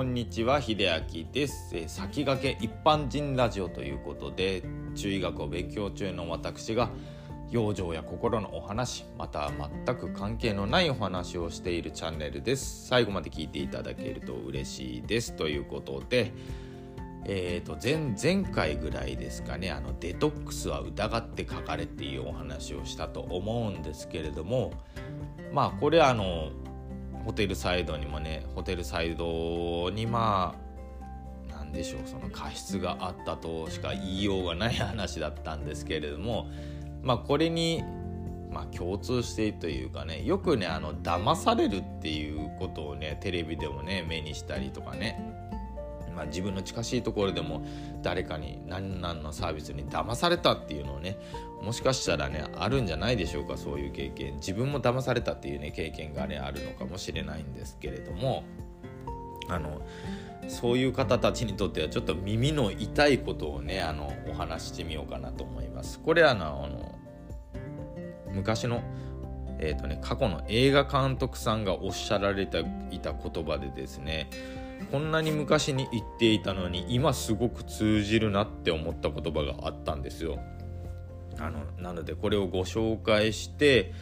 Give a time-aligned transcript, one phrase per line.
[0.00, 0.78] こんにちは秀
[1.14, 4.62] 明です、えー、先駆け一般人ラジオということで
[4.94, 6.88] 中医学を勉強中の私が
[7.50, 9.50] 養生や心のお話また
[9.84, 12.86] 全く関係のないお話をしているチャンネルです。
[12.88, 15.36] 最後まで聞いていただけると嬉しいです。
[15.36, 16.32] ということで
[17.26, 24.72] えーと前前回ぐらいですかねあのデトックスは疑って書かれっていうお話をしたと思うんですけれども
[25.52, 26.52] まあこれあの
[27.24, 30.54] ホテルサイドにもねホテルサイドにま
[31.50, 36.48] あ何でしょうその過失があったとしか言いようがない話だったんですけれども
[37.02, 37.82] まあこれに
[38.50, 45.49] まあ、共通しているというかねよくねあの騙されるっていうことをねテレビでもね目にしたりとかね
[46.14, 47.64] まあ、自分の近しいところでも
[48.02, 51.18] 誰かに何々のサービスに騙されたっていうのをね
[51.62, 58.44] もしかしたらねあるんじゃないでしょうかそういう経験自分も騙されたっていうね経験がねあるのかもしれないんですけれども
[59.48, 59.82] あの
[60.48, 66.00] そういう方たちにとってはちょっと耳の痛いことをねあのお話してみようかなと思います。
[66.00, 66.98] これはあの
[68.32, 68.82] 昔の
[69.62, 74.30] えーとね、過去の映画監督さんがおっしゃられていた言葉でですね
[74.90, 80.38] こんなに昔に言っていたのに今すごく通じるなって思った言葉があったんですよ。
[81.38, 83.92] あのなのでこれをご紹介して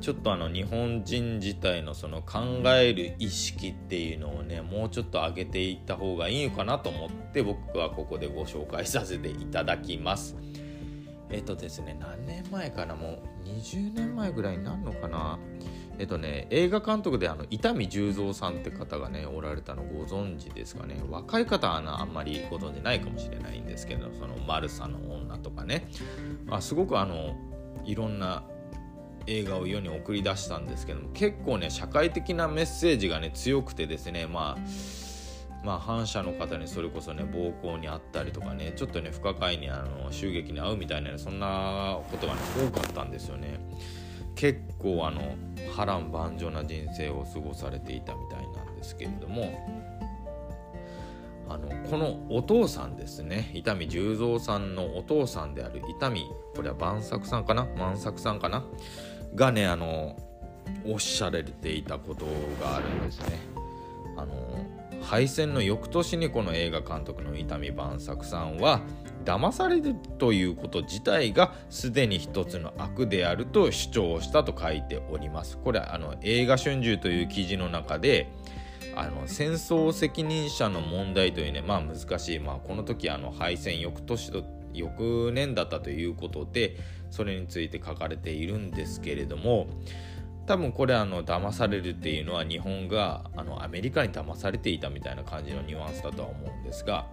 [0.00, 10.36] ちょっとあの日本人自体のその考える意識っていうのをねもうちょっと上げていった方がいいのかなと思って僕はここでご紹介させていただきます。
[11.30, 12.94] えっとですね何年前かな？
[12.94, 15.38] もう20年前ぐらいになるのかな？
[16.04, 25.88] っとね、映画監督であの伊丹十三さんって方がねおられたのご存知ですかね若い方はあんまりご存知ないかもしれないんですけどその「マルサの女」とかね
[26.50, 27.34] あすごくあの
[27.84, 28.42] いろんな
[29.26, 35.06] 映画を世に送り出したんですけども結構ね社会的なメッセージがね強くてですねまあ
[35.64, 43.58] まあ、反社の方にそれこそね暴行にあったりとかねちょっとね不可解にあの襲撃に遭うみたいな、ね、そんなことがね多かったんですよね。
[44.36, 45.34] 結構あの
[45.74, 49.58] 波乱万丈な人生を過ごされていたみたいなんですけれども
[51.48, 53.50] あのこのお父さんですね。
[53.54, 56.14] 伊丹十三さんのお父さんである伊丹
[56.54, 57.66] これは万作さんかな？
[57.78, 58.64] 万作さんかな？
[59.34, 60.16] がねあの
[60.84, 62.26] おっしゃられていたこと
[62.60, 63.38] があるんですね。
[64.16, 64.34] あの
[65.02, 68.80] 敗戦の翌年にこの映画監督の伊丹万作さんは
[69.26, 75.58] 騙されるということ自体がすでに一つの悪であると主張したと書いております。
[75.58, 78.32] これはあの映画春秋という記事の中で
[78.94, 86.76] あの戦争責任者の問題というねまあ難しい、まあ、この時あの敗戦翌年と翌年だったということで
[87.10, 89.66] それについて書かれているんですけれども
[90.46, 97.06] 多分これあの騙されるっていうのは日本があのアメリカに騙されていたみたいな感じのニュアンスだとは思うんですが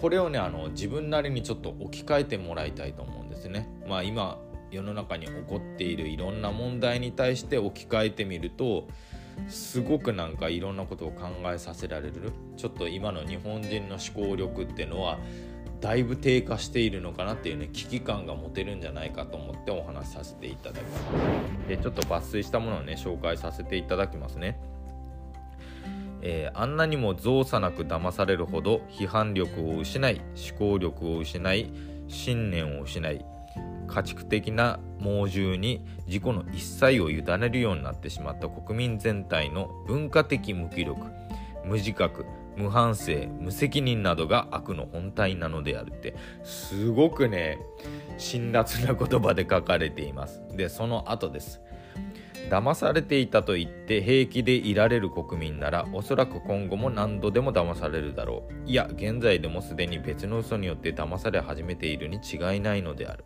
[0.00, 3.68] これをねあの自分なりにちょっと置き換えてもらいたいと思うんですね。
[3.86, 8.88] まあ、今世の中に起こっているいろんな問題に対して置き換えてみると
[9.48, 12.32] すごくなんかいろんなことを考えさせられる。
[12.56, 15.18] ちょっと今の日本人の思考力っていうのは
[15.80, 21.68] だいぶ低下しているのかなっていうね危機感が持てるんじゃないかと思ってお話しさせていただきます。
[21.68, 24.60] でちょっと抜粋したものをね紹介させていただきますね。
[26.22, 31.72] えー、あんなにも造作なく騙されるほど批判力を失い思考力を失い
[32.08, 33.24] 信念を失い
[33.88, 41.00] 家畜的な猛獣に自己の一切を委ねるようになってしまった国民全体の文化的無気力
[41.64, 42.24] 無自覚
[42.56, 47.58] 無反省無責任などが悪の本体なのであるってすごくね
[48.18, 50.42] 辛辣な言葉で書かれています。
[50.54, 51.60] でその後です。
[52.50, 58.68] 騙されていたと言って平気でいられる国民ならおそらく今後も何度でも騙されるだろう。
[58.68, 63.24] いや現在でもすでに別の嘘によって騙され始めているに違いないのである。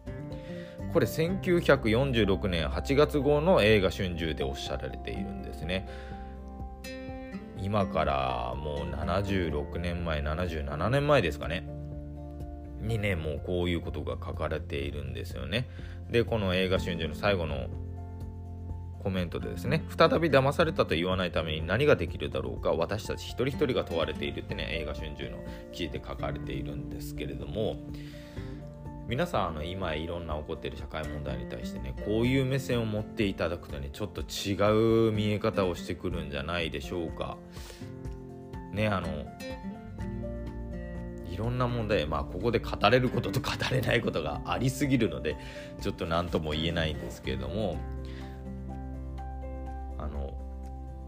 [0.93, 5.89] これ1946年8月号の映画春秋でおっしゃられているんですね。
[7.59, 11.67] 今からもう76年前77年前ですかね。
[12.81, 15.69] にねもうこういうことが書かれているんですよね。
[16.11, 17.67] でこの映画春秋の最後の
[19.07, 25.39] コメントでですね再び騙されたと言わないために何ができるだろうか私たち一人一人が問われているってね映画春秋の
[25.71, 27.77] 記事で書かれているんですけれども
[29.07, 37.37] 皆さんあの今いろんな起こっている社会問題に対してねこういう目線を持っていただくとねちょっと違う見え方をしてくるんじゃないでしょうか。
[38.73, 39.07] ねあの
[41.31, 45.37] いろんな問題まあここで語れることと語れないことがありすぎるので
[45.81, 47.77] ちょっと何とも言えないんですけれども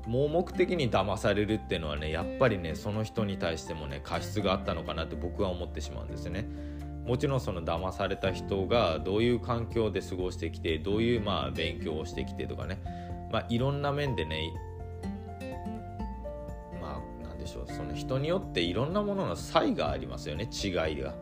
[0.08, 6.48] 盲目的に騙されるっていうのはねやっぱりねその人に対してもね過失があったのかなって僕は思ってしまうんですね。
[7.04, 12.82] もちろんその騙された人がどういう環境で過ごしてきてどういうまあ勉強をしてきてとかね、
[13.32, 14.52] まあ、いろんな面でね
[16.82, 21.14] まあなんでしょうその人によっていろんなものの差異がありますよね違いが。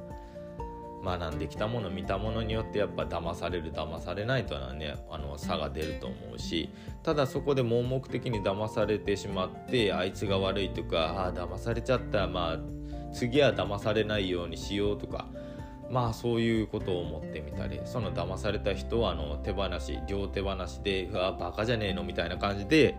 [1.06, 6.68] 学んできたもの見たものによってやっぱ騙される騙されないとはねあの差が出ると思うし
[7.04, 12.58] ただそこで盲目的に騙されてしまってあいつが悪いとかああ騙されちゃったまあ
[13.14, 15.26] 次は騙されないようにしようとか
[15.90, 22.96] まあそういうことを思ってみたりその騙された人はあの手放し両手放しで「うわバカじゃねえの」みたいな感じで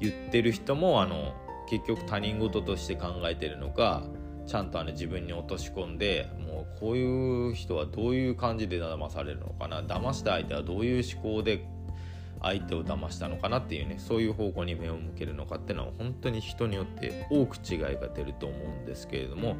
[0.00, 1.34] 言ってる人もあの
[1.68, 4.02] 結局他人事として考えてるのか
[4.46, 6.28] ちゃんとあの自分に落とし込んで
[6.80, 9.82] こういう人はどういう感じで騙されるのかな？
[9.82, 11.64] 騙した相手はどういう思考で
[12.40, 19.56] 相手を騙したのかなっていうねそういう方向に目を向けるのかっていうのは本当に人によって多く違いが出ると思うんですけれども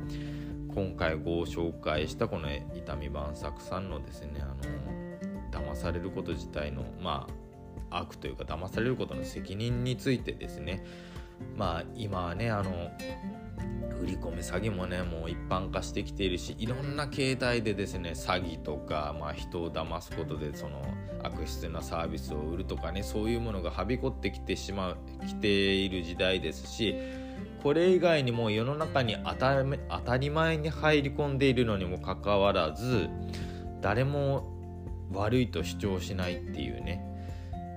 [0.75, 4.46] 今回ご紹介したこの痛み万作さんのですねあ
[5.56, 7.28] の騙されること自体のま
[7.90, 10.82] あ悪というか騙されることの責任についてですね。
[11.56, 12.90] まあ今はねあの
[14.02, 20.82] 振り込め詐欺もねもう一般化してきているしいろんな形態でですね詐欺とか、まあ、人を騙すことでその
[21.22, 24.96] 悪質なサービスを売るとかねそういうものがはびこってきてしまう
[25.28, 26.96] きている時代ですし
[27.62, 33.08] これ以外にも世の中に当たり前に入り込んでいるのにもかかわらず
[33.81, 34.48] 誰も
[35.12, 37.11] 悪いと主張しないっていうね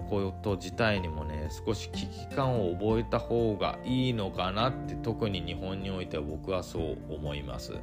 [0.09, 7.73] こと自体にもね少し危機感を覚えた方がいいのかなって特に日本においては僕はそう思います。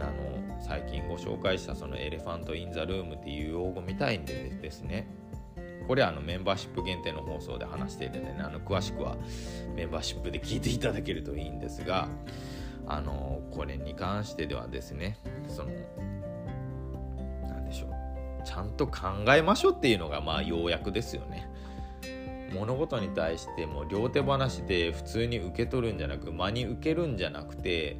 [0.00, 5.08] あの最近ご紹介したその elephant in the room っていう用語みたいんでですね
[5.86, 9.16] これはあのメンバーシップ限定の放送で話していてねあの詳しくは
[9.74, 12.08] メンバーシップで聞いていただけるといいんですが
[12.86, 15.18] あのこれに関してではですね
[15.48, 15.70] その
[18.48, 21.46] ちゃんと考えましょうっていうのがまあ要約ですよね。
[22.54, 27.98] 物事に対しても両手放しで普通に受け取るんじゃなく真に受けるんじゃなくて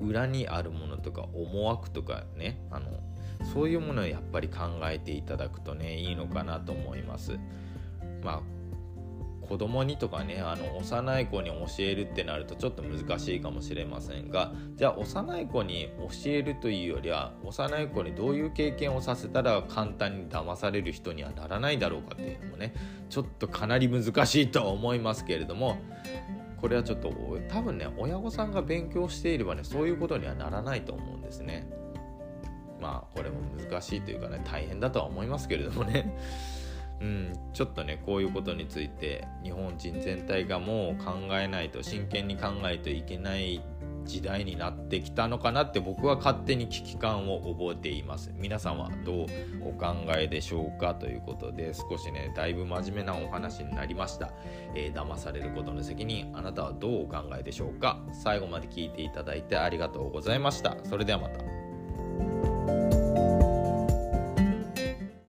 [0.00, 2.90] 裏にあるものとか思惑とかねあの
[3.52, 7.38] そういうものをやっぱり考えていただくとねいいのかなと思います。
[8.24, 8.53] まあ
[9.48, 22.74] 子供にとかねあの幼い子に教えるってなるとちょっと難しいかもしれませんがじゃあ幼い子に教えるというよりは幼い子にどういう経験をさせたら簡単に騙される人にはならないだろうかっていうのもね
[23.08, 25.78] ちょっとかなり難しいとは思いますけれども
[26.60, 27.12] これはちょっと
[27.48, 31.68] 多分ね親御さんが勉強していればねそういうことにはならないと思うんですね。
[32.80, 36.16] まあこれも難しいというかね大変だとは思いますけれどもね
[37.04, 43.62] うん、ちょっとねこういうことについて日本人全体がもう考えないと真剣に考えていけない
[44.06, 48.32] 時代になってきたのかなって僕は勝手に危機感を覚えています。
[48.36, 49.26] 皆さんはどう
[49.62, 54.30] お考えでしょうかということで少しねだいぶ真面目なお話になりました、
[54.74, 58.00] えー、騙されることの責任あなたはどうお考えでしょうか。
[58.12, 60.78] 最後まで聞いていただいてありがとうございました。
[60.84, 61.63] それではまた。